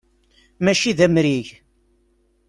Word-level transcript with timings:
Mačči 0.63 0.91
d 0.97 0.99
amrig. 1.05 1.47